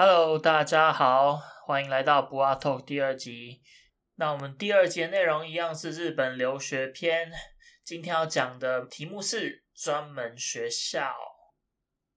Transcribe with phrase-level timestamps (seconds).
[0.00, 3.62] Hello，大家好，欢迎来到不阿 Talk 第二集。
[4.14, 7.32] 那我们第二集的内容一样是日本留学篇。
[7.82, 11.12] 今天要讲的题目是专门学校。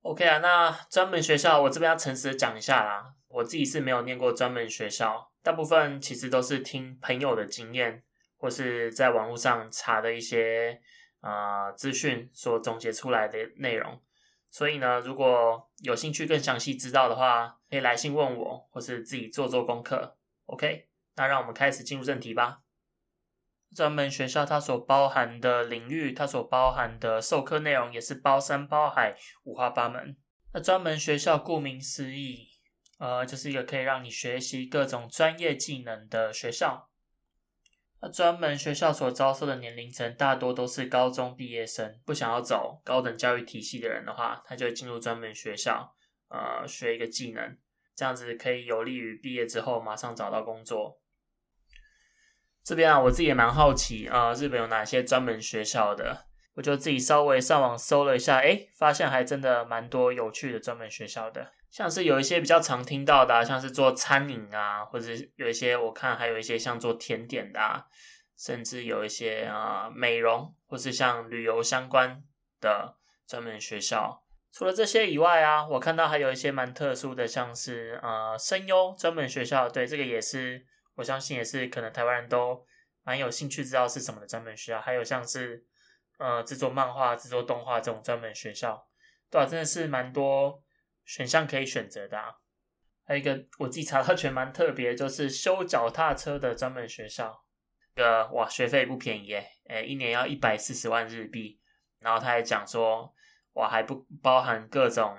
[0.03, 3.15] OK 啊，那专门学校我这边要诚实的讲一下啦。
[3.27, 8.03] 我自己是没有念过专门学校，大部分其实都是听朋友的经验，
[8.37, 10.79] 或是在网络上查的一些
[11.21, 13.99] 啊、资讯所总结出来的内容。
[14.51, 20.17] 所以呢，如果有兴趣更详细知道的话，可以来信问我，或是自己做做功课。
[20.47, 22.59] OK，那让我们开始进入正题吧。
[23.73, 30.17] 专门学校它所包含的领域，它所包含的授课内容也是包山包海、五花八门。
[30.53, 32.49] 那专门学校顾名思义，
[32.99, 36.90] 呃，就是一个可以让你学习各种专业技能的学校。
[38.01, 45.95] 那专门学校所招收的年龄层大多都是高中毕业生，不想要走高等教育体系的人的话，他就进入专门学校，
[46.29, 47.57] 呃，学一个技能，
[47.95, 50.99] 这样子可以有利于毕业之后马上找到工作。
[52.63, 56.25] 这边啊，我自己也蛮好奇啊，日本有哪些专门学校的？
[56.55, 61.51] 我就自己稍微上网搜了一下，诶，发现还真的蛮多有趣的专门学校的。
[61.69, 65.07] 像是有一些比较常听到的啊，像是做餐饮啊，或者
[65.37, 67.85] 有一些我看还有一些像做甜点的啊，
[68.37, 72.21] 甚至有一些啊美容或是像旅游相关
[72.59, 74.21] 的专门学校。
[74.51, 79.69] 除了这些以外啊，我看到还有一些蛮特殊的，像是呃声优专门学校。
[79.69, 82.65] 对，这个也是我相信也是可能台湾人都
[83.03, 84.81] 蛮有兴趣知道是什么的专门学校。
[84.81, 85.63] 还有像是
[86.21, 88.87] 呃制作漫画、制作动画这种专门学校，
[89.29, 90.63] 对啊，真的是蛮多。
[91.03, 92.31] 选项可以选择的啊，
[93.03, 97.43] 还有一个我自己查到觉得蛮特别，就是修脚踏车的专门学校，
[97.95, 101.59] 呃，哇，学费不便宜诶，诶，一年要一百四十万日币，
[101.99, 103.13] 然后他还讲说，
[103.53, 105.17] 哇，还不包含各种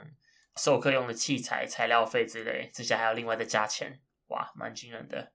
[0.56, 5.32] 授课用的器材、材料费之类，这些还要另外再加钱，哇，蛮惊人的。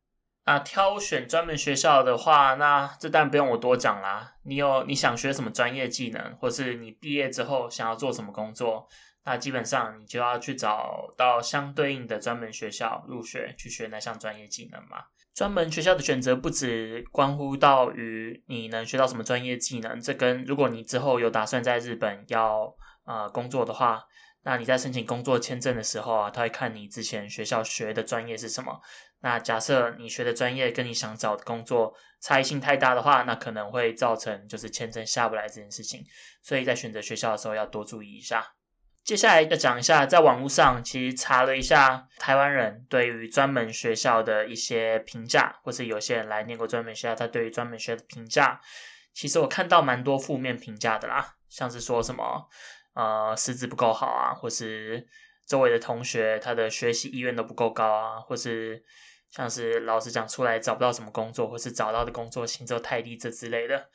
[0.47, 8.87] 那挑选专门学校的话，那这当然不用我多讲啦，你有你想学什么专业技能，或是你毕业之后想要做什么工作？
[9.25, 15.03] 那基本上你就要去找到相对应的专门学校入学，去学那项专业技能嘛。
[15.36, 22.73] 专门学校的选择不只关乎到于你能学到什么专业技能，这跟如果你之后有打算在日本要
[23.05, 24.02] 呃工作的话，
[24.43, 28.80] 那你在申请工作签证的时候啊，他会看你之前学校学的专业是什么。
[29.22, 36.04] 那假设你学的专业跟你想找的工作差异性太大的话，那可能会造成就是签证下不来这件事情。
[36.44, 38.54] 所以在选择学校的时候要多注意一下。
[39.04, 48.60] 接下来要讲一下，在网络上其实查了一下台湾人对于专门学校的一些评价，或是有些人来念过专门学校，他对于专门学校的评价，
[49.14, 52.49] 其实我看到蛮多负面评价的啦，像是说什么
[52.95, 55.08] 呃师资不够好啊，或是
[55.47, 58.83] 周围的同学他的学习意愿都不够高啊，或是
[59.30, 63.89] 像是老师讲出来找不到什么工作，或是找到的工作薪资太低这之类的。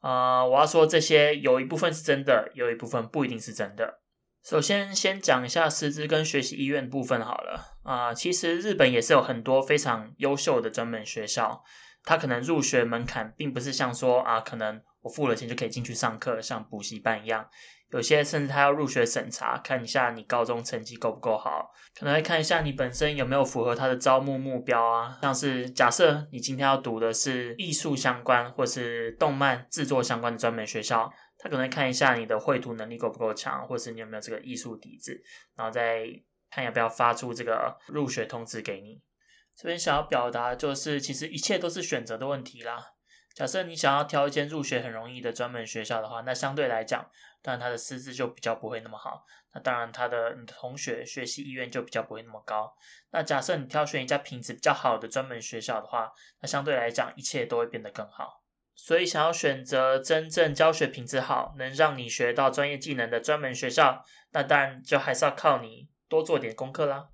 [0.00, 4.00] 呃，我要说这些有一部分是真的，有一部分不一定是真的。
[4.42, 11.62] 首先，先讲一下师资跟学习意愿部分好了啊、其实日本也是有很多非常优秀的专门学校，
[12.02, 17.48] 它可能入学门槛并不是像说啊，可能我付了钱就可以进去上课，像补习班一样。
[17.94, 25.16] 有些甚至他要入学审查，看一下你高中成绩够不够好，可能会看一下你本身有没有符合他的招募目标啊。
[25.22, 31.10] 像是假设你今天要读的是艺术相关或是动漫制作相关的专门学校。
[31.36, 35.20] 他可能看一下你的绘图能力够不够强，或是你有没有这个艺术底子，
[35.54, 36.06] 然后再
[36.50, 39.02] 看要不要发出这个入学通知给你。
[39.54, 42.93] 这边想要表达就是，其实一切都是选择的问题啦。
[43.34, 47.04] 假设你想要挑一间入学很容易的专门学校的话，那相对来讲，
[47.42, 49.26] 当然他的师资就比较不会那么好。
[49.52, 52.72] 那当然他的同学学习意愿就比较不会那么高。
[53.10, 58.42] 那假设你挑选一家品质比较好的专门学校的话，那相对来讲一切都会变得更好。
[58.76, 67.06] 所以，想要选择真正教学品质好、能让你学到专业技能的专门学校，那当然就还是要靠你多做点功课啦。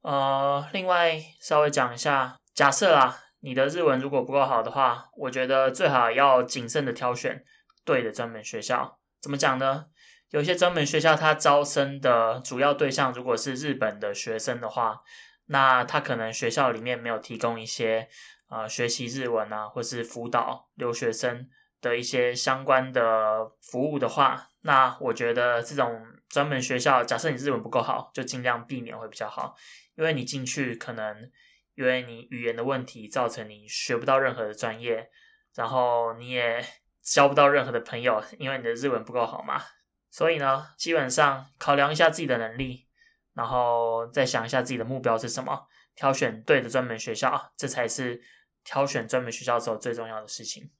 [0.00, 7.44] 呃，另外稍微讲一下，假设啦，你的日文如果不够好的话，我觉得最好要谨慎的挑选
[7.84, 8.98] 对的专门学校。
[9.20, 9.86] 怎么讲呢？
[10.30, 15.02] 有些专门学校它招生的主要对象如果是日本的学生的话，
[15.46, 18.08] 那他可能学校里面没有提供一些。
[18.50, 21.46] 啊、学习日文啊，或是辅导留学生
[21.82, 29.54] 的一些相关的服务的话，那我觉得这种专门学校，假设你日文不够好，就尽量避免会比较好，
[29.96, 31.30] 因为你进去可能
[31.78, 35.08] 因为你语言的问题，造成你学不到任何的专业，
[35.54, 36.64] 然后你也
[37.00, 39.62] 交不到任何的朋友，因为你的日文不够好嘛。
[40.10, 42.88] 所以呢，基本上考量一下自己的能力，
[43.32, 48.20] 然后再想一下自己的目标是什么，挑选对的专门学校，这才是
[48.64, 50.72] 挑选专门学校的时候最重要的事情。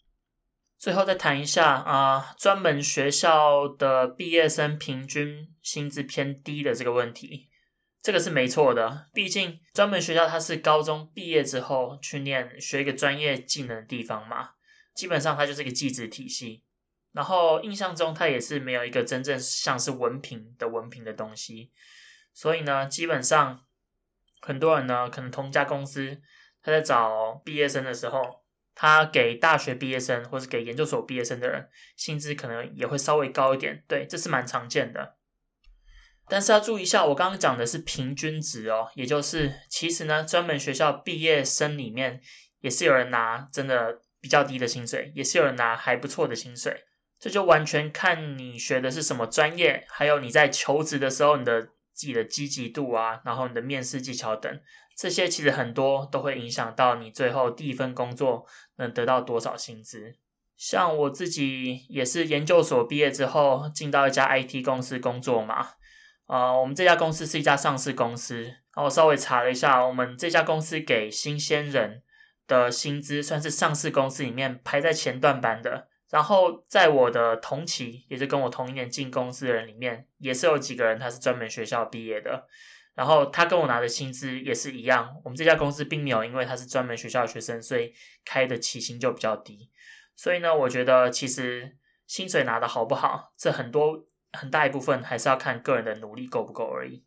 [0.78, 7.47] 最后再谈一下啊，专门学校的毕业生平均薪资偏低的这个问题，
[8.08, 9.10] 这个是没错的。
[9.12, 14.52] 毕竟专门学校它是高中毕业之后去念学一个专业技能的地方嘛，
[14.94, 16.64] 基本上它就是一个技职体系。
[17.12, 21.70] 然后印象中它也是没有一个真正像是文凭的文凭的东西，
[22.32, 23.66] 所以呢，基本上
[24.40, 26.22] 很多人呢，可能同家公司
[26.62, 28.46] 他在找毕业生的时候。
[28.80, 35.17] 他给大学毕业生或是给研究所毕业生的人薪资可能也会稍微高一点，对，这是蛮常见的。
[36.30, 42.20] 但是要注意一下，我刚刚讲的是平均值哦，也就是其实呢，专门学校毕业生里面
[42.60, 46.84] 也是有人拿真的比较低的薪水，也是有人拿还不错的薪水，
[47.18, 54.60] 这就完全看你学的是什么专业，还有你在求职的时候你的自己的积极度啊，然后你的面试技巧等。
[54.96, 58.44] 这些其实很多都会影响到你最后第一份工作
[58.78, 60.16] 能得到多少薪资。
[60.56, 65.68] 像我自己也是研究所毕业之后进到一家 IT 公司工作嘛，
[66.28, 72.02] 呃，我们这家公司是一家上市公司，然后我稍微查了一下，我们这家公司给新鲜人
[72.46, 75.88] 的薪资算是上市公司里面排在前段班的。
[76.10, 82.46] 然后在我的同期，也是跟我同一年进公司的人里面，也是有几个人他是专门学校毕业的。
[82.94, 87.92] 然后他跟我拿的薪资也是一样，我们这家公司并没有因为他是专门学校的学生，所以
[88.24, 89.70] 开的起薪就比较低。
[90.16, 91.76] 所以呢，我觉得其实
[92.06, 97.04] 薪水拿的好不好，这很多很大一部分还是要看个人的努力够不够而已。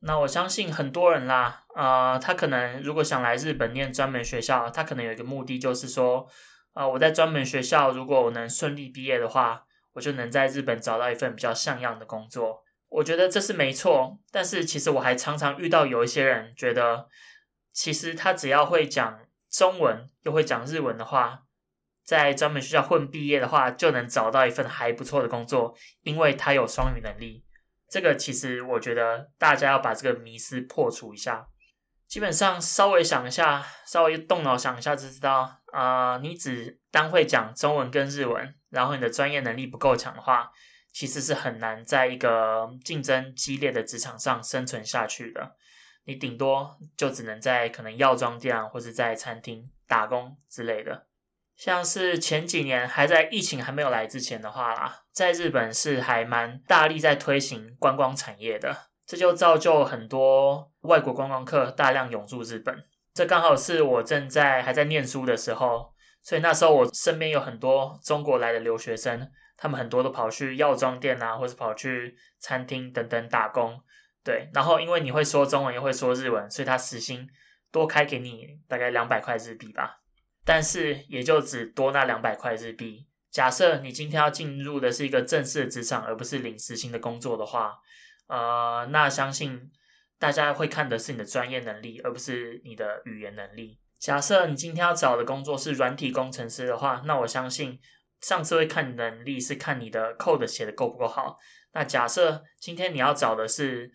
[0.00, 6.28] 那我相信很多人啦，呃，他可能如果想来日本念专门学校，他可能有一个目的就是说，
[6.74, 12.62] 呃，我在专门学校如果我能顺利毕业的话，我就能在日本找到一份比较像样的工作。
[12.90, 17.08] 我觉得这是没错，但是其实我还常常遇到有一些人觉得，
[17.72, 19.20] 其实他只要会讲
[19.50, 21.42] 中文又会讲日文的话，
[22.08, 27.44] 在专门学校混毕业的话，就能找到一份还不错的工作，因为他有双语能力。
[27.90, 31.46] 这个其实我觉得大家要把这个迷思破除一下。
[32.06, 40.50] 基本上稍微想一下，稍微动脑想一下就知道，啊、你只单会讲中文跟日文，然后你的专业能力不够强的话。
[40.90, 45.54] 其实是很难在一个竞争激烈的职场上生存下去的，
[46.06, 51.07] 你顶多就只能在可能药妆店，或者在餐厅打工之类的。
[51.58, 58.74] 像是前几年还在疫情还没有来之前的话啦，在日本是还蛮大力在推行观光产业的，
[59.04, 62.84] 这就造就很多外国观光客大量涌入日本。
[63.12, 69.28] 这刚好是我正在还在念书的时候，所以那时候我身边有很多中国来的留学生。
[69.60, 73.82] 他们很多都跑去药妆店啊，或是跑去餐厅等等打工，
[74.22, 74.48] 对。
[74.54, 77.28] 然后因为你会说中文又会说日文，所以他时薪
[77.72, 79.98] 多开给你大概两百块日币吧。
[80.48, 83.06] 但是也就只多那两百块日币。
[83.30, 87.74] 假设你今天要进入的是一个正式的职场，而不是领时薪的工作的话，
[88.28, 89.70] 呃，那相信
[90.18, 93.78] 大家会看的是你的专业能力，而不是你的语言能力。
[93.98, 97.78] 假设你今天要找的工作是软体工程师的话，那我相信。
[98.20, 101.38] 上次会看你能力，是看你的 code 写的够不够好。
[101.72, 103.92] 那假设今天你要找的是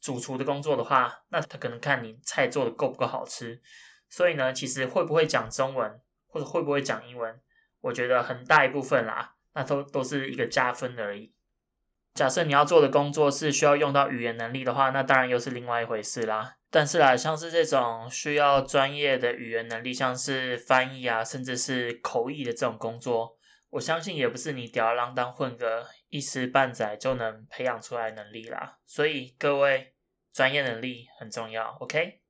[0.00, 3.60] 主厨的工作的话，那他可能看你菜做的够不够好吃。
[4.08, 6.00] 所以呢，其实会不会讲中文
[6.34, 7.40] 或者会不会讲英文，
[7.80, 11.32] 我觉得很大一部分啦，那都都是一个加分而已。
[12.14, 16.56] 假设你要做的工作是需要用到语言能力的话，那当然又是另外一回事啦。
[16.72, 23.38] 但是啦，像是这种需要专业的语言能力，像是翻译啊，甚至是口译的这种工作。
[23.70, 29.94] 我相信也不是你吊儿郎当混个一时半载就能培养出来能力啦，所以各位
[30.32, 32.23] 专业能力很重要、OK?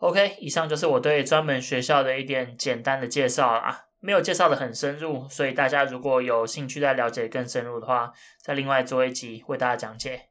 [0.00, 10.28] OK, 以上就是我对专门学校的一点简单的介绍啦，没有介绍的很深入，所以大家如果有兴趣再了解更深入的话，再另外做一集为大家讲解。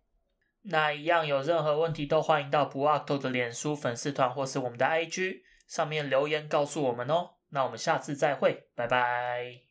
[0.64, 7.36] 那一样有任何问题都欢迎到不二 Talk 的脸书粉丝团或是我们的 IG 上面留言告诉我们哦。
[7.52, 9.69] 那我们下次再会，拜拜。